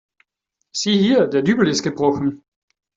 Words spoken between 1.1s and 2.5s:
der Dübel ist gebrochen.